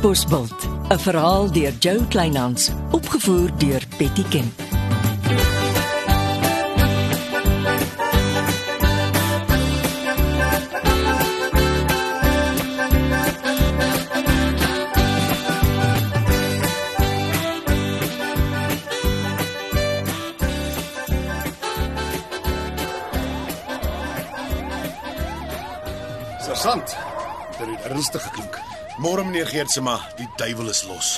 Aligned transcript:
Bosbult, 0.00 0.68
'n 0.88 0.98
verhaal 0.98 1.50
deur 1.52 1.72
Jo 1.78 2.00
Kleinhans, 2.08 2.70
opgevoer 2.90 3.50
deur 3.58 3.82
Betty 3.98 4.24
Kemp. 4.28 4.60
Sergeant, 26.38 26.96
dit 27.58 27.66
het 27.66 27.84
ernstig 27.84 28.22
geklink. 28.22 28.79
Môre 29.00 29.24
meneer 29.24 29.46
Geertsema, 29.48 29.98
die 30.18 30.28
duiwel 30.36 30.68
is 30.72 30.82
los. 30.88 31.14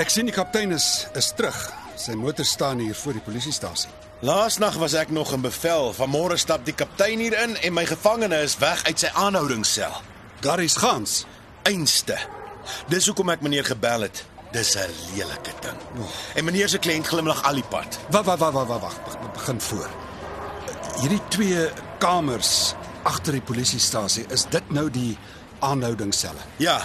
Ek 0.00 0.10
sien 0.10 0.26
die 0.26 0.34
kaptein 0.34 0.72
is 0.74 1.06
is 1.18 1.30
terug. 1.36 1.58
Sy 2.00 2.14
motor 2.18 2.44
staan 2.48 2.80
hier 2.80 2.94
voor 2.96 3.12
die 3.18 3.22
polisiestasie. 3.22 3.90
Laasnag 4.24 4.76
was 4.80 4.94
ek 4.98 5.10
nog 5.14 5.30
in 5.36 5.42
bevel. 5.44 5.92
Vanmôre 5.96 6.36
stap 6.40 6.64
die 6.66 6.74
kaptein 6.76 7.20
hier 7.22 7.36
in 7.42 7.54
en 7.60 7.74
my 7.76 7.84
gevangene 7.88 8.40
is 8.44 8.56
weg 8.60 8.82
uit 8.88 8.98
sy 9.04 9.10
aanhoudingssel. 9.14 9.94
Garys 10.44 10.76
Gans. 10.80 11.24
Einste. 11.68 12.16
Dis 12.88 13.06
hoekom 13.08 13.30
ek 13.32 13.42
meneer 13.44 13.64
gebel 13.68 14.06
het. 14.08 14.24
Dis 14.52 14.74
'n 14.76 14.90
lelike 15.14 15.52
ding. 15.62 15.78
En 16.34 16.44
meneer 16.44 16.68
se 16.68 16.78
kliënt 16.78 17.06
glimlag 17.06 17.42
al 17.44 17.54
die 17.54 17.68
pad. 17.70 17.98
Wag, 18.10 18.24
wag, 18.24 18.38
wag, 18.38 18.52
wag, 18.52 18.66
wag, 18.66 18.80
wag. 18.80 18.96
Be- 19.04 19.28
Begin 19.34 19.60
voor. 19.60 19.88
Hierdie 21.00 21.20
twee 21.28 21.70
kamers 21.98 22.74
agter 23.04 23.32
die 23.32 23.40
polisiestasie, 23.40 24.24
is 24.28 24.44
dit 24.50 24.70
nou 24.70 24.90
die 24.90 25.16
aanhoudingsselle? 25.60 26.40
Ja, 26.56 26.80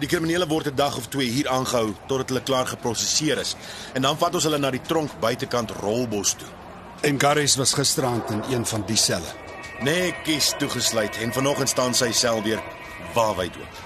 die 0.00 0.08
kriminele 0.08 0.46
word 0.46 0.66
'n 0.66 0.74
dag 0.74 0.96
of 0.96 1.08
2 1.08 1.28
hier 1.28 1.48
aangehou 1.48 1.94
totdat 2.06 2.28
hulle 2.28 2.42
klaar 2.42 2.66
geproseseer 2.66 3.38
is. 3.38 3.56
En 3.92 4.02
dan 4.02 4.18
vat 4.18 4.34
ons 4.34 4.44
hulle 4.44 4.58
na 4.58 4.70
die 4.70 4.80
tronk 4.80 5.10
buitekant 5.20 5.70
Rolbos 5.70 6.32
toe. 6.32 6.48
En 7.00 7.20
Garys 7.20 7.56
was 7.56 7.72
gisteraand 7.72 8.30
in 8.30 8.42
een 8.50 8.66
van 8.66 8.82
die 8.86 8.96
selle. 8.96 9.26
Netjies 9.80 10.54
toegesluit 10.58 11.16
en 11.16 11.32
vanoggend 11.32 11.68
staan 11.68 11.94
sy 11.94 12.12
sel 12.12 12.42
weer 12.42 12.62
waarwyd 13.14 13.56
oop. 13.56 13.80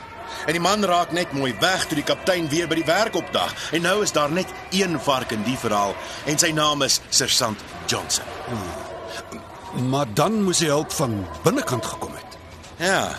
En 0.47 0.53
die 0.53 0.61
man 0.61 0.85
raak 0.85 1.13
net 1.13 1.33
mooi 1.33 1.55
weg 1.61 1.87
toe 1.87 1.97
die 1.99 2.05
kaptein 2.05 2.49
weer 2.49 2.69
by 2.69 2.75
die 2.75 2.85
werk 2.85 3.17
opdag. 3.17 3.55
En 3.73 3.83
nou 3.83 4.03
is 4.03 4.13
daar 4.13 4.33
net 4.33 4.53
een 4.71 5.01
vark 5.01 5.31
in 5.31 5.43
die 5.43 5.57
verhaal 5.59 5.95
en 6.25 6.39
sy 6.39 6.53
naam 6.55 6.83
is 6.83 7.01
Sergeant 7.09 7.59
Johnson. 7.87 8.25
Maar 9.91 10.07
dan 10.15 10.43
moes 10.43 10.59
die 10.59 10.69
hulp 10.69 10.93
van 10.93 11.27
binnekant 11.43 11.87
gekom 11.87 12.15
het. 12.15 12.39
Ja. 12.77 13.17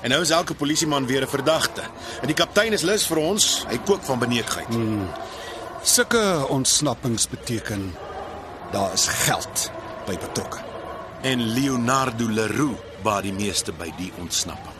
En 0.00 0.10
nou 0.10 0.20
is 0.22 0.30
elke 0.30 0.54
polisieman 0.54 1.06
weer 1.06 1.22
'n 1.22 1.28
verdagte. 1.28 1.82
En 2.20 2.26
die 2.26 2.34
kaptein 2.34 2.72
is 2.72 2.82
lus 2.82 3.06
vir 3.06 3.16
ons. 3.16 3.64
Hy 3.68 3.78
kook 3.78 4.02
van 4.02 4.18
beneekheid. 4.18 4.66
Hmm. 4.68 5.10
Sulke 5.82 6.46
ontsnappings 6.48 7.28
beteken 7.28 7.94
daar 8.72 8.92
is 8.92 9.06
geld 9.06 9.70
by 10.06 10.18
betrokke. 10.18 10.58
En 11.20 11.52
Leonardo 11.52 12.28
Leroux 12.28 12.78
baat 13.02 13.22
die 13.22 13.32
meeste 13.32 13.72
by 13.72 13.92
die 13.96 14.12
ontsnapping. 14.18 14.74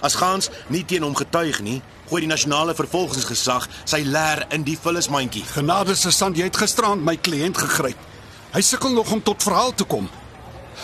As 0.00 0.14
Gans 0.14 0.50
nie 0.66 0.84
teen 0.84 1.02
hom 1.02 1.16
getuig 1.16 1.60
nie, 1.60 1.82
gooi 2.08 2.20
die 2.20 2.30
nasionale 2.30 2.74
vervolgingsgesag 2.74 3.68
sy 3.84 4.02
leer 4.06 4.46
in 4.54 4.62
die 4.62 4.78
vullismandjie. 4.78 5.44
Genade 5.54 5.94
sergeant, 5.94 6.36
jy 6.36 6.44
het 6.44 6.56
gisteraand 6.56 7.04
my 7.04 7.16
kliënt 7.16 7.58
gegryp. 7.58 7.98
Hy 8.52 8.60
sukkel 8.60 8.92
nog 8.92 9.12
om 9.12 9.22
tot 9.22 9.42
verhaal 9.42 9.74
te 9.74 9.84
kom. 9.84 10.10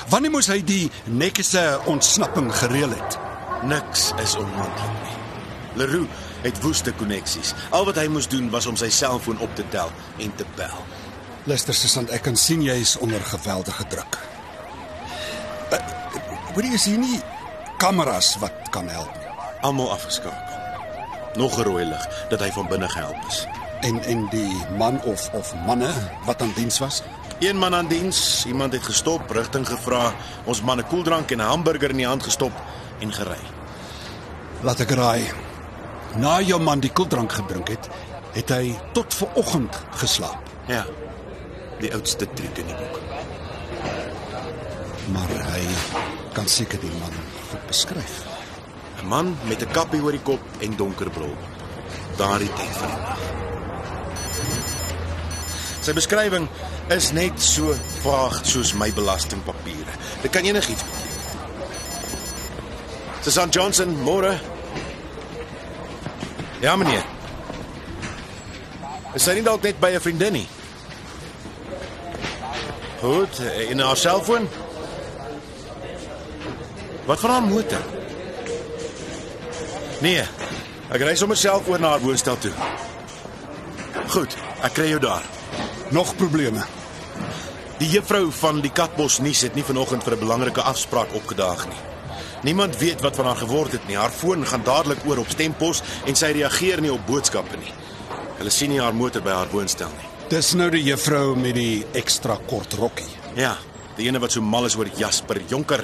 Wanneer 0.09 0.33
moes 0.33 0.49
hy 0.49 0.61
die 0.65 0.91
netjiese 1.05 1.81
ontsnapping 1.87 2.53
gereël 2.55 2.95
het? 2.97 3.19
Niks 3.62 4.12
is 4.23 4.37
onmoontlik 4.37 4.98
nie. 5.03 5.17
Leroux 5.75 6.09
het 6.42 6.61
woeste 6.62 6.92
koneksies. 6.92 7.55
Al 7.75 7.84
wat 7.89 7.97
hy 7.98 8.06
moes 8.06 8.28
doen 8.31 8.51
was 8.51 8.69
om 8.70 8.77
sy 8.79 8.86
selfoon 8.95 9.41
op 9.42 9.55
te 9.58 9.64
tel 9.73 9.91
en 10.23 10.35
te 10.39 10.46
bel. 10.55 10.77
Luister 11.51 11.74
sergeant, 11.74 12.13
ek 12.14 12.23
kan 12.29 12.39
sien 12.39 12.63
jy 12.63 12.77
is 12.85 12.95
onder 13.02 13.23
geweldige 13.33 13.86
druk. 13.91 14.19
Uh, 15.74 15.80
Hoorie 16.55 16.74
is 16.79 16.86
hier 16.86 17.02
nie 17.02 17.19
kameras 17.83 18.36
wat 18.42 18.70
kan 18.74 18.86
help 18.95 19.11
nie. 19.19 19.27
Almal 19.67 19.90
afgeskakel. 19.90 20.55
Nog 21.35 21.58
'n 21.58 21.67
rooi 21.67 21.85
lig 21.85 22.07
dat 22.30 22.40
hy 22.40 22.51
van 22.55 22.69
binne 22.69 22.89
gehelp 22.89 23.19
is. 23.29 23.46
En 23.80 24.02
en 24.05 24.27
die 24.30 24.55
man 24.79 25.02
of 25.02 25.30
of 25.35 25.55
manne 25.67 25.90
wat 26.27 26.42
aan 26.42 26.52
diens 26.55 26.79
was? 26.79 27.02
Een 27.39 27.58
man 27.58 27.75
aan 27.75 27.86
diens, 27.86 28.45
iemand 28.46 28.73
het 28.73 28.83
gestop, 28.83 29.30
rigting 29.30 29.67
gevra, 29.67 30.14
ons 30.45 30.63
man 30.63 30.79
'n 30.79 30.86
koeldrank 30.86 31.30
en 31.30 31.39
'n 31.39 31.51
hamburger 31.51 31.90
in 31.90 31.96
die 31.96 32.07
hand 32.07 32.23
gestop 32.23 32.52
en 33.01 33.13
gery. 33.13 33.41
Laat 34.67 34.81
ek 34.81 34.95
raai. 34.98 35.29
Na 36.19 36.39
jou 36.42 36.59
man 36.63 36.81
die 36.81 36.91
koeldrank 36.91 37.33
gedrink 37.33 37.69
het, 37.69 37.89
het 38.35 38.51
hy 38.55 38.73
tot 38.97 39.14
ver 39.14 39.35
oggend 39.39 39.77
geslaap. 40.01 40.51
Ja. 40.70 40.85
Die 41.79 41.92
oudste 41.95 42.27
triek 42.35 42.58
in 42.58 42.70
die 42.70 42.79
boek. 42.79 42.98
Maar 45.14 45.35
hy 45.53 45.63
kan 46.37 46.48
seker 46.51 46.81
die 46.83 46.92
man 46.98 47.14
goed 47.51 47.67
beskryf. 47.70 48.25
'n 48.98 49.07
Man 49.08 49.37
met 49.48 49.63
'n 49.63 49.73
kappie 49.73 50.03
oor 50.03 50.13
die 50.13 50.27
kop 50.31 50.41
en 50.61 50.77
donker 50.77 51.11
bril. 51.11 51.37
Daardie 52.17 52.53
tyd 52.53 52.75
van 52.81 52.89
die 52.89 53.03
nag. 53.03 53.19
Sy 55.81 55.92
beskrywing 55.92 56.48
is 56.91 57.13
net 57.13 57.41
so 57.41 57.75
vaag 58.03 58.41
soos 58.45 58.75
my 58.75 58.92
belastingpapiere. 58.92 59.95
Dit 60.23 60.33
kan 60.33 60.45
enigiets 60.45 60.85
beteken. 63.28 63.50
Susan 63.50 63.50
Johnson, 63.50 64.02
môre. 64.02 64.39
Ja, 66.61 66.77
meneer. 66.77 67.05
Is 69.14 69.24
sy 69.24 69.34
nie 69.34 69.42
dalk 69.42 69.62
net 69.62 69.78
by 69.80 69.94
'n 69.94 70.00
vriendin 70.00 70.33
nie? 70.33 70.48
Goed, 73.00 73.39
in 73.68 73.78
haar 73.78 73.96
selfoon? 73.96 74.48
Wat 77.06 77.20
van 77.20 77.30
haar 77.30 77.42
motor? 77.42 77.83
Nee, 80.00 80.24
ek 80.90 81.00
ry 81.02 81.14
sommer 81.14 81.36
self 81.36 81.68
oor 81.68 81.80
na 81.80 81.89
haar 81.89 82.00
woonstel 82.00 82.39
toe. 82.39 82.52
Goed, 84.08 84.36
ek 84.62 84.72
kry 84.72 84.89
jou 84.89 85.00
daar. 85.00 85.22
Nog 85.90 86.16
probleme. 86.16 86.64
Die 87.78 87.89
juffrou 87.89 88.30
van 88.33 88.60
die 88.60 88.72
Katbos 88.72 89.18
nuus 89.18 89.40
het 89.40 89.55
nie 89.55 89.64
vanoggend 89.64 90.02
vir 90.02 90.12
'n 90.12 90.18
belangrike 90.18 90.62
afspraak 90.62 91.14
opgedaag 91.14 91.66
nie. 91.66 91.98
Niemand 92.47 92.77
weet 92.79 93.01
wat 93.01 93.17
van 93.17 93.27
haar 93.27 93.41
geword 93.41 93.73
het 93.73 93.87
nie. 93.89 93.97
Haar 93.99 94.15
foon 94.15 94.47
gaan 94.47 94.63
dadelik 94.65 95.03
oor 95.07 95.19
op 95.19 95.31
stempos 95.31 95.83
en 96.07 96.15
sy 96.17 96.31
reageer 96.37 96.81
nie 96.81 96.93
op 96.93 97.07
boodskappe 97.07 97.59
nie. 97.59 97.73
Hulle 98.39 98.53
sien 98.55 98.71
nie 98.71 98.81
haar 98.81 98.95
motor 98.95 99.25
by 99.25 99.35
haar 99.35 99.51
woonstel 99.51 99.91
nie. 99.97 100.11
Dis 100.31 100.53
nou 100.55 100.69
die 100.71 100.85
juffrou 100.85 101.35
met 101.41 101.57
die 101.57 101.83
ekstra 101.99 102.37
kort 102.47 102.77
rokkie. 102.79 103.09
Ja, 103.39 103.57
die 103.97 104.07
ene 104.07 104.21
wat 104.23 104.37
so 104.37 104.45
mal 104.45 104.69
is 104.69 104.77
oor 104.79 104.91
Jasper 104.99 105.41
Jonker. 105.51 105.83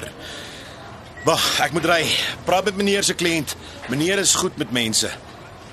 Wag, 1.24 1.44
ek 1.64 1.72
moet 1.74 1.88
ry. 1.88 2.02
Praat 2.46 2.68
met 2.68 2.78
meneer 2.78 3.06
se 3.06 3.16
kliënt. 3.18 3.56
Meneer 3.90 4.20
is 4.22 4.36
goed 4.38 4.58
met 4.60 4.70
mense. 4.76 5.10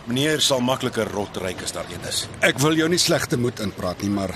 Meneer 0.07 0.41
sal 0.41 0.63
makliker 0.65 1.11
rot 1.13 1.37
ryk 1.43 1.61
as 1.67 1.75
daar 1.75 1.89
een 1.91 2.07
is. 2.09 2.23
Ek 2.41 2.57
wil 2.63 2.79
jou 2.79 2.87
nie 2.89 3.01
slegte 3.01 3.37
moed 3.37 3.61
inpraat 3.61 4.01
nie, 4.01 4.09
maar 4.09 4.33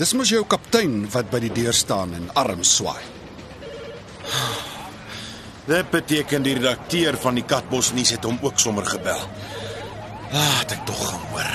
dis 0.00 0.14
mos 0.18 0.32
jou 0.32 0.42
kaptein 0.48 1.04
wat 1.12 1.30
by 1.30 1.42
die 1.44 1.52
deur 1.54 1.76
staan 1.76 2.16
en 2.18 2.32
arms 2.34 2.74
swaai. 2.80 3.02
Dit 5.68 5.90
beteken 5.90 6.42
die 6.42 6.54
redakteur 6.56 7.16
van 7.20 7.36
die 7.36 7.44
Katbos 7.44 7.90
nuus 7.92 8.14
het 8.14 8.24
hom 8.24 8.38
ook 8.40 8.56
sommer 8.56 8.86
gebel. 8.88 9.20
Laat 10.32 10.72
ek 10.72 10.86
tog 10.88 11.02
gaan 11.10 11.26
hoor. 11.28 11.50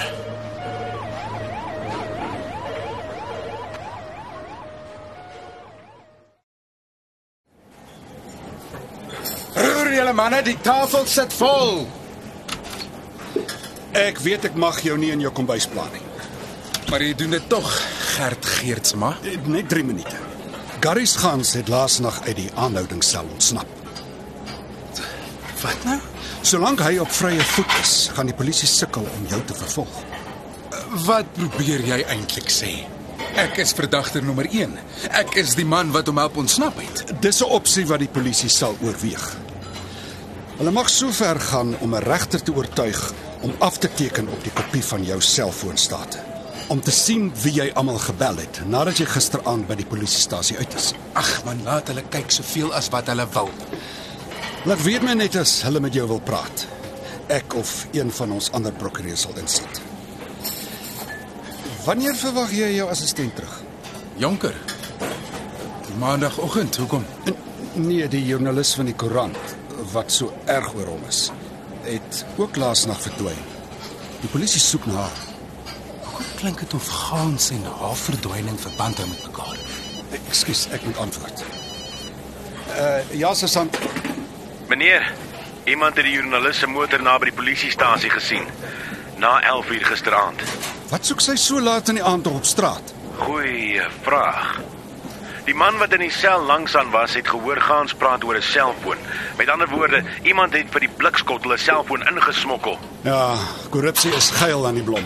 Roer 9.58 9.92
julle 9.98 10.14
manne, 10.14 10.46
die 10.46 10.60
tafel 10.62 11.10
sit 11.10 11.34
vol. 11.42 11.88
Ek 13.98 14.22
weet 14.22 14.46
ek 14.52 14.58
mag 14.62 14.78
jou 14.86 14.98
nie 15.02 15.10
in 15.16 15.26
jou 15.26 15.34
kombuis 15.34 15.66
pla 15.74 15.90
nie. 15.90 16.06
Maar 16.92 17.02
jy 17.02 17.14
doen 17.18 17.34
dit 17.34 17.50
tog, 17.50 17.70
Gert 18.14 18.46
Geertsma. 18.60 19.16
Net 19.50 19.74
3 19.74 19.90
minute. 19.90 20.20
Garys 20.86 21.18
Gans 21.18 21.58
het 21.58 21.72
laasnag 21.72 22.28
uit 22.28 22.44
die 22.44 22.52
aanhoudingssel 22.54 23.26
ontsnap. 23.26 23.83
Wat 25.64 25.86
nou? 25.88 26.00
Solank 26.44 26.82
hy 26.84 26.98
op 27.00 27.12
vrye 27.16 27.44
voet 27.54 27.76
is, 27.80 27.94
gaan 28.16 28.28
die 28.28 28.36
polisie 28.36 28.68
sukkel 28.68 29.06
om 29.08 29.28
jou 29.32 29.40
te 29.48 29.56
vervolg. 29.56 30.02
Wat 31.06 31.30
probeer 31.38 31.86
jy 31.88 32.02
eintlik 32.12 32.52
sê? 32.52 32.74
Ek 33.40 33.56
is 33.64 33.72
verdagter 33.74 34.26
nommer 34.26 34.50
1. 34.52 34.76
Ek 35.16 35.38
is 35.40 35.56
die 35.56 35.66
man 35.66 35.94
wat 35.96 36.12
hom 36.12 36.20
help 36.20 36.36
ontsnap 36.42 36.78
het. 36.84 37.06
Dis 37.24 37.42
'n 37.42 37.50
opsie 37.60 37.86
wat 37.88 38.04
die 38.04 38.12
polisie 38.12 38.50
sal 38.50 38.76
oorweeg. 38.84 39.26
Hulle 40.58 40.72
mag 40.72 40.90
sover 40.90 41.40
gaan 41.40 41.76
om 41.80 41.96
'n 41.96 42.04
regter 42.04 42.44
te 42.44 42.54
oortuig 42.54 43.14
om 43.42 43.56
af 43.60 43.78
te 43.78 43.90
teken 43.94 44.28
op 44.28 44.44
die 44.44 44.54
kopie 44.54 44.84
van 44.84 45.04
jou 45.04 45.22
selfoonstate 45.22 46.20
om 46.68 46.82
te 46.82 46.92
sien 46.92 47.32
wie 47.44 47.54
jy 47.54 47.72
almal 47.76 48.00
gebel 48.00 48.40
het 48.42 48.62
nadat 48.66 48.98
jy 48.98 49.06
gisteraand 49.06 49.68
by 49.68 49.76
die 49.76 49.86
polisiestasie 49.86 50.58
uit 50.58 50.74
is. 50.74 50.94
Ag 51.14 51.44
man, 51.46 51.64
laat 51.64 51.88
hulle 51.92 52.04
kyk 52.10 52.32
soveel 52.32 52.74
as 52.74 52.90
wat 52.94 53.08
hulle 53.12 53.28
wil. 53.34 53.52
Laat 54.64 54.84
weet 54.84 55.04
my 55.04 55.14
net 55.20 55.36
as 55.36 55.58
hulle 55.68 55.82
met 55.84 55.94
jou 55.94 56.06
wil 56.08 56.22
praat. 56.24 56.68
ek 57.28 57.54
of 57.56 57.88
een 57.92 58.12
van 58.12 58.32
ons 58.36 58.50
ander 58.52 58.74
prokureurs 58.76 59.24
sal 59.26 59.38
insit. 59.40 59.82
Wanneer 61.86 62.16
verwag 62.16 62.52
jy 62.56 62.70
jou 62.78 62.88
assistent 62.92 63.36
terug? 63.36 63.54
Jonker. 64.20 64.56
Maandagoggend, 66.00 66.76
hoekom? 66.82 67.06
En, 67.30 67.36
nee, 67.74 68.08
die 68.08 68.24
joernalis 68.26 68.74
van 68.76 68.90
die 68.90 68.96
koerant 68.98 69.56
wat 69.94 70.12
so 70.12 70.34
erg 70.50 70.72
oor 70.78 70.94
hom 70.94 71.04
is, 71.10 71.28
het 71.86 72.24
ook 72.38 72.58
laasnag 72.58 73.02
verdwyn. 73.04 73.44
Die 74.24 74.32
polisie 74.32 74.62
soek 74.64 74.88
na 74.90 75.04
haar. 75.04 75.20
Hoe 76.14 76.26
klink 76.40 76.64
dit 76.64 76.74
of 76.74 76.88
Gans 76.88 77.50
en 77.56 77.66
haar 77.82 77.98
verdwyning 78.00 78.60
verband 78.60 79.02
hou 79.02 79.10
met 79.10 79.28
mekaar? 79.28 79.60
Ekskuus, 80.24 80.68
ek 80.74 80.86
moet 80.88 81.04
antwoord. 81.04 81.46
Uh 82.74 83.20
ja, 83.20 83.34
sergeant. 83.38 84.03
Meneer, 84.74 85.12
iemand 85.70 85.96
het 85.96 86.08
die 86.08 86.16
joernalis 86.16 86.58
se 86.64 86.68
motor 86.68 87.02
naby 87.06 87.28
die 87.30 87.36
polisiestasie 87.38 88.10
gesien 88.10 88.48
na 89.22 89.36
11:00 89.46 89.86
gisteraand. 89.86 90.42
Wat 90.90 91.06
soek 91.06 91.22
sy 91.22 91.36
so 91.38 91.62
laat 91.62 91.92
in 91.94 92.00
die 92.00 92.04
aand 92.04 92.28
op 92.28 92.46
straat? 92.46 92.94
Goeie 93.20 93.86
vraag. 94.02 94.58
Die 95.46 95.54
man 95.54 95.78
wat 95.78 95.94
in 95.94 96.02
die 96.08 96.10
sel 96.10 96.42
langs 96.50 96.76
aan 96.76 96.90
was, 96.90 97.14
het 97.14 97.30
gehoor 97.30 97.62
Gans 97.62 97.94
praat 97.94 98.24
oor 98.24 98.36
'n 98.36 98.42
selfoon. 98.42 98.98
Met 99.38 99.50
ander 99.50 99.70
woorde, 99.70 100.04
iemand 100.24 100.54
het 100.54 100.66
vir 100.72 100.80
die 100.80 100.94
blikskottel 100.98 101.54
'n 101.54 101.58
selfoon 101.58 102.08
ingesmokkel. 102.08 102.80
Ja, 103.04 103.38
korrupsie 103.70 104.16
is 104.16 104.30
geil 104.30 104.68
aan 104.68 104.82
die 104.82 104.84
blom. 104.84 105.06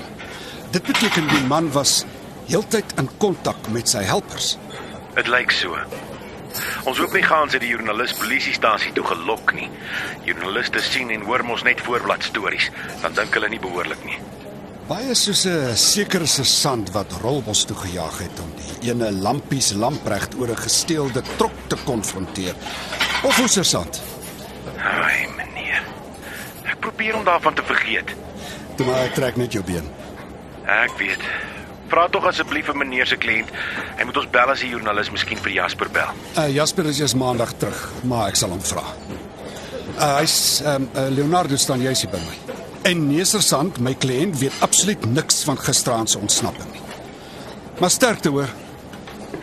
Dit 0.72 0.84
beteken 0.84 1.28
die 1.28 1.44
man 1.44 1.72
was 1.72 2.06
heeltyd 2.46 2.94
in 2.96 3.10
kontak 3.18 3.68
met 3.70 3.90
sy 3.90 4.04
helpers. 4.04 4.58
Dit 5.16 5.28
lyk 5.28 5.52
so. 5.52 5.75
Ons 6.86 6.98
hoop 6.98 7.14
nie 7.14 7.24
Gans 7.24 7.54
het 7.54 7.62
die 7.62 7.70
joernalis 7.70 8.14
polisiestasie 8.14 8.94
toe 8.94 9.06
gelok 9.06 9.54
nie. 9.54 9.70
Joernaliste 10.24 10.82
sien 10.82 11.10
en 11.10 11.26
hoor 11.28 11.44
mos 11.44 11.64
net 11.64 11.82
voorblad 11.82 12.24
stories, 12.24 12.70
dan 13.02 13.14
dink 13.14 13.34
hulle 13.34 13.50
nie 13.50 13.60
behoorlik 13.60 14.04
nie. 14.08 14.20
Baie 14.88 15.16
soos 15.16 15.46
'n 15.46 15.76
sekere 15.76 16.26
sergeant 16.26 16.92
wat 16.92 17.12
Rolbos 17.22 17.66
toe 17.66 17.76
gejaag 17.76 18.20
het 18.20 18.40
om 18.40 18.52
die 18.56 18.90
ene 18.90 19.12
lampies 19.12 19.74
lampregt 19.74 20.36
oor 20.40 20.48
'n 20.48 20.64
gesteelde 20.64 21.22
trok 21.38 21.58
te 21.68 21.76
konfronteer. 21.84 22.56
Of 23.24 23.40
'n 23.40 23.48
sergeant. 23.48 24.02
Ai, 24.80 25.28
meneer. 25.36 25.84
Ek 26.64 26.80
probeer 26.80 27.16
om 27.16 27.24
daarvan 27.24 27.54
te 27.54 27.64
vergeet. 27.64 28.16
Toe 28.76 28.86
maar 28.86 29.04
ek 29.04 29.14
trek 29.14 29.36
net 29.36 29.52
jou 29.52 29.64
been. 29.64 29.90
Ek 30.66 30.98
weet. 30.98 31.20
Vra 31.88 32.07
tog 32.12 32.28
asseblief 32.28 32.68
vir 32.68 32.78
meneer 32.78 33.07
se 33.07 33.18
kliënt. 33.19 33.51
Hy 33.98 34.07
moet 34.07 34.19
ons 34.19 34.30
bel 34.31 34.51
as 34.51 34.63
die 34.63 34.72
joernalis 34.74 35.12
miskien 35.13 35.39
vir 35.44 35.56
Jasper 35.56 35.92
bel. 35.95 36.12
Uh, 36.36 36.48
Jasper 36.51 36.89
is 36.92 37.00
eers 37.00 37.16
maandag 37.16 37.54
terug, 37.62 37.80
maar 38.10 38.28
ek 38.31 38.39
sal 38.39 38.51
hom 38.56 38.63
vra. 38.63 38.84
Uh, 39.98 40.18
hy's 40.19 40.38
um, 40.68 40.89
uh, 40.94 41.07
Leonardo 41.13 41.57
staan 41.57 41.81
juis 41.81 42.04
hier 42.04 42.12
by 42.12 42.22
my. 42.25 42.38
En 42.88 43.07
nee 43.07 43.25
sergeant, 43.28 43.80
my 43.84 43.95
kliënt 44.00 44.38
weet 44.39 44.62
absoluut 44.66 45.07
niks 45.12 45.42
van 45.48 45.60
gisteraand 45.60 46.12
se 46.12 46.19
ontsnapping 46.19 46.69
nie. 46.75 46.84
Maar 47.80 47.92
sterkte 47.94 48.31
hoor. 48.36 48.51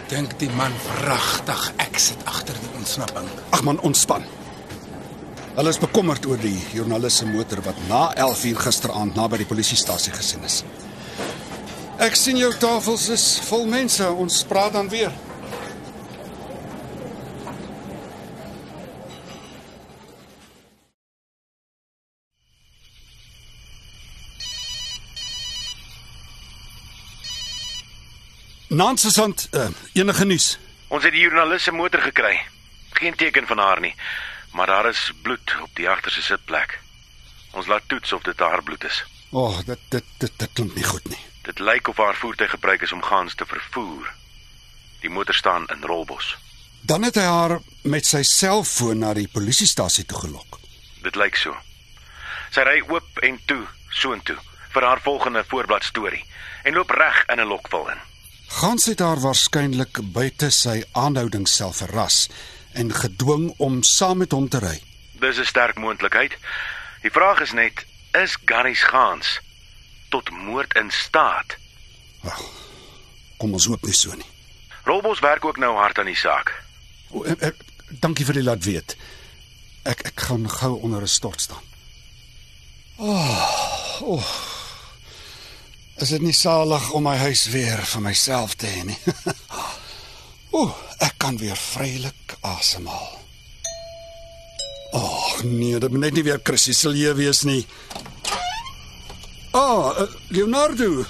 Dink 0.09 0.37
die 0.41 0.51
man 0.57 0.73
vragtig 0.85 1.67
ek 1.83 1.99
sit 2.01 2.21
agter 2.29 2.57
die 2.61 2.73
ontsnapping. 2.79 3.29
Ag 3.57 3.65
man, 3.67 3.81
ontspan. 3.87 4.25
Hulle 5.55 5.71
is 5.71 5.79
bekommerd 5.79 6.25
oor 6.27 6.41
die 6.41 6.57
joernalis 6.75 7.21
se 7.21 7.29
motor 7.31 7.61
wat 7.65 7.79
na 7.89 8.09
11:00 8.15 8.65
gisteraand 8.67 9.15
naby 9.15 9.45
die 9.45 9.51
polisiestasie 9.53 10.13
gesien 10.13 10.43
is. 10.45 10.65
Ek 12.05 12.19
sien 12.21 12.37
jou 12.37 12.51
tafels 12.61 13.07
is 13.09 13.23
vol 13.47 13.63
mense. 13.65 14.05
Ons 14.05 14.43
praat 14.45 14.75
dan 14.75 14.91
weer. 14.93 15.13
Nansesant, 28.69 29.49
uh, 29.55 29.71
enige 29.95 30.25
nuus? 30.29 30.59
Ons 30.93 31.07
het 31.07 31.15
die 31.15 31.25
joernalis 31.25 31.65
se 31.65 31.73
motor 31.73 32.05
gekry. 32.05 32.37
Geen 33.01 33.17
teken 33.17 33.47
van 33.49 33.59
haar 33.59 33.81
nie, 33.81 33.95
maar 34.53 34.67
daar 34.67 34.93
is 34.93 35.13
bloed 35.23 35.57
op 35.63 35.71
die 35.79 35.89
agterste 35.89 36.23
sitplek. 36.23 36.81
Ons 37.57 37.71
laat 37.71 37.89
toets 37.89 38.13
of 38.13 38.27
dit 38.29 38.45
haar 38.45 38.63
bloed 38.63 38.85
is. 38.85 39.05
O, 39.31 39.47
oh, 39.47 39.63
dit 39.65 39.89
dit 39.89 40.19
dit 40.19 40.43
dit 40.43 40.53
klink 40.53 40.77
nie 40.77 40.85
goed 40.85 41.09
nie. 41.09 41.25
Dit 41.45 41.59
lyk 41.59 41.89
of 41.89 41.97
haar 41.97 42.17
voertuig 42.17 42.51
gebruik 42.51 42.83
is 42.83 42.93
om 42.93 43.03
gans 43.03 43.35
te 43.35 43.45
vervoer. 43.47 44.13
Die 45.01 45.11
motor 45.11 45.35
staan 45.35 45.67
in 45.69 45.83
Rolbos. 45.83 46.37
Dan 46.81 47.03
het 47.03 47.19
hy 47.21 47.25
haar 47.29 47.59
met 47.83 48.09
sy 48.09 48.23
selfoon 48.25 49.05
na 49.05 49.13
die 49.17 49.29
polisiestasie 49.29 50.07
toe 50.09 50.23
gelok. 50.23 50.59
Dit 51.05 51.21
lyk 51.21 51.37
so. 51.37 51.53
Sy 52.49 52.65
ry 52.65 52.79
oop 52.89 53.21
en 53.29 53.37
toe 53.45 53.61
soontoe 53.93 54.39
vir 54.73 54.89
haar 54.89 55.05
volgende 55.05 55.45
voorblad 55.45 55.85
storie 55.85 56.25
en 56.65 56.81
loop 56.81 56.97
reg 56.97 57.25
in 57.29 57.41
'n 57.41 57.49
lokval 57.53 57.91
in. 57.93 58.01
Gans 58.49 58.87
het 58.87 59.05
haar 59.05 59.21
waarskynlik 59.21 60.01
buite 60.17 60.51
sy 60.51 60.83
aanhouding 60.93 61.49
self 61.49 61.77
verras 61.77 62.29
en 62.73 62.93
gedwing 62.93 63.53
om 63.59 63.83
saam 63.83 64.19
met 64.19 64.33
hom 64.33 64.49
te 64.49 64.59
ry. 64.59 64.81
Dis 65.21 65.39
'n 65.39 65.45
sterk 65.45 65.77
moontlikheid. 65.77 66.37
Die 67.03 67.11
vraag 67.11 67.41
is 67.41 67.53
net, 67.53 67.85
is 68.13 68.37
Garys 68.45 68.83
Gans 68.83 69.41
tot 70.15 70.31
moord 70.31 70.75
in 70.79 70.91
staat? 70.95 71.57
Kom 73.41 73.53
ons 73.57 73.67
hoop 73.67 73.83
nie 73.83 73.97
so 73.97 74.15
nie. 74.15 74.31
Rolbos 74.87 75.23
werk 75.25 75.45
ook 75.45 75.59
nou 75.59 75.73
hard 75.75 75.99
aan 75.99 76.11
die 76.13 76.19
saak. 76.19 76.53
O, 77.11 77.25
ek, 77.27 77.43
ek, 77.51 77.63
dankie 78.05 78.27
vir 78.29 78.39
die 78.39 78.45
laat 78.47 78.63
weet. 78.67 78.95
Ek 79.89 80.05
ek 80.13 80.27
gaan 80.29 80.47
gou 80.49 80.77
onder 80.87 81.03
'n 81.03 81.11
stort 81.11 81.41
staan. 81.41 81.65
Oh, 82.97 84.03
oh. 84.15 84.31
Is 85.99 86.09
dit 86.15 86.23
nie 86.23 86.35
salig 86.35 86.91
om 86.91 87.03
my 87.03 87.17
huis 87.17 87.49
weer 87.51 87.83
vir 87.83 88.03
myself 88.03 88.55
te 88.55 88.67
hê 88.67 88.85
nie? 88.87 88.99
Ooh, 90.59 90.71
ek 90.99 91.19
kan 91.19 91.37
weer 91.39 91.59
vrylik 91.59 92.37
asemhaal. 92.41 93.19
Ag 94.95 95.03
oh, 95.03 95.43
nee, 95.43 95.79
dit 95.79 95.91
moet 95.91 96.07
net 96.07 96.15
nie 96.15 96.23
weer 96.23 96.41
Chrissy 96.43 96.73
Silje 96.73 97.15
wees 97.15 97.43
nie. 97.43 97.67
Ah, 99.55 99.61
oh, 99.61 100.01
uh, 100.01 100.09
Leonardo. 100.29 101.05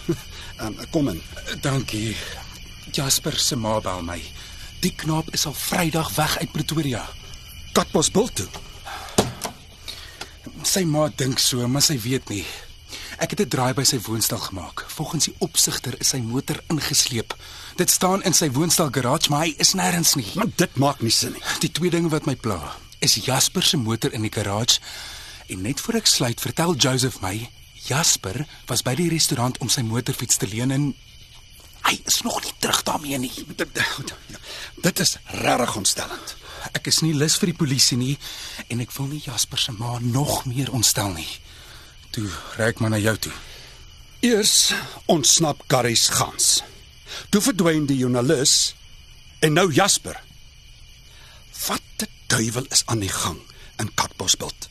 Um, 0.61 0.77
kom 0.93 1.09
in. 1.09 1.23
Dankie. 1.61 2.17
Jasper 2.93 3.39
se 3.39 3.57
ma 3.57 3.79
bel 3.81 4.03
my. 4.05 4.19
Die 4.85 4.93
knaap 4.93 5.31
is 5.33 5.47
al 5.49 5.57
Vrydag 5.57 6.11
weg 6.15 6.39
uit 6.39 6.53
Pretoria. 6.53 7.07
Katbosbil 7.73 8.29
toe. 8.37 8.47
Sy 10.61 10.85
ma 10.85 11.07
dink 11.09 11.41
so, 11.41 11.65
maar 11.69 11.87
sy 11.89 11.97
weet 12.05 12.29
nie. 12.29 12.45
Ek 13.17 13.33
het 13.33 13.41
'n 13.47 13.49
draai 13.49 13.73
by 13.73 13.87
sy 13.89 14.03
woonstel 14.05 14.45
gemaak. 14.45 14.85
Volgens 14.93 15.25
die 15.25 15.35
opsigter 15.39 15.97
is 15.99 16.13
sy 16.13 16.21
motor 16.21 16.61
ingesleep. 16.69 17.33
Dit 17.81 17.91
staan 17.91 18.23
in 18.29 18.37
sy 18.37 18.51
woonstel 18.53 18.93
garage, 18.93 19.31
maar 19.31 19.49
hy 19.49 19.55
is 19.57 19.73
nêrens 19.73 20.17
nie. 20.21 20.29
Maar 20.35 20.53
dit 20.57 20.77
maak 20.77 21.01
nie 21.01 21.11
sin 21.11 21.33
nie. 21.33 21.43
Die 21.61 21.73
twee 21.73 21.91
dinge 21.91 22.13
wat 22.13 22.27
my 22.27 22.37
pla, 22.37 22.77
is 23.01 23.15
Jasper 23.15 23.63
se 23.63 23.77
motor 23.77 24.13
in 24.13 24.23
die 24.23 24.33
garage 24.33 24.81
en 25.47 25.63
net 25.63 25.81
voor 25.81 25.95
ek 25.95 26.07
sluit, 26.07 26.41
vertel 26.41 26.75
Joseph 26.77 27.21
my 27.21 27.49
Jasper 27.85 28.47
was 28.67 28.83
by 28.83 28.95
die 28.97 29.11
restaurant 29.13 29.59
om 29.61 29.69
sy 29.73 29.85
motorfiets 29.85 30.39
te 30.41 30.49
leen 30.49 30.73
en 30.73 30.87
hy 31.85 31.95
is 32.09 32.23
nog 32.25 32.41
nie 32.45 32.53
terug 32.59 32.81
daarmee 32.87 33.19
nie. 33.19 33.33
Dit, 34.81 35.01
is 35.01 35.17
regtig 35.45 35.77
ontstellend. 35.77 36.37
Ek 36.73 36.89
is 36.89 37.03
nie 37.05 37.13
lus 37.13 37.37
vir 37.41 37.53
die 37.53 37.59
polisie 37.61 37.99
nie 38.01 38.15
en 38.73 38.81
ek 38.81 38.95
wil 38.97 39.11
nie 39.13 39.21
Jasper 39.25 39.61
se 39.61 39.75
ma 39.77 39.99
nog 40.01 40.47
meer 40.49 40.73
ontstel 40.73 41.13
nie. 41.13 41.29
Toe 42.17 42.29
reik 42.57 42.81
maar 42.81 42.95
na 42.95 43.01
jou 43.03 43.17
toe. 43.29 43.35
Eers 44.25 44.73
ontsnap 45.13 45.67
Garys 45.69 46.09
gans. 46.15 46.63
Toe 47.29 47.43
verdwyn 47.45 47.85
die 47.91 47.99
joernalis 48.01 48.73
en 49.45 49.59
nou 49.61 49.69
Jasper. 49.73 50.17
Wat 51.67 51.85
die 52.01 52.09
duiwel 52.33 52.71
is 52.73 52.87
aan 52.89 53.05
die 53.05 53.13
gang 53.13 53.43
in 53.83 53.93
Katbosveld? 53.95 54.71